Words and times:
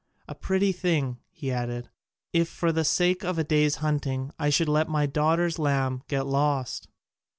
A 0.27 0.33
pretty 0.33 0.71
thing," 0.71 1.19
he 1.29 1.51
added, 1.51 1.91
"if 2.33 2.49
for 2.49 2.71
the 2.71 2.83
sake 2.83 3.23
of 3.23 3.37
a 3.37 3.43
day's 3.43 3.75
hunting 3.85 4.31
I 4.39 4.49
should 4.49 4.67
let 4.67 4.89
my 4.89 5.05
daughter's 5.05 5.59
lamb 5.59 6.01
get 6.07 6.25
lost." 6.25 6.87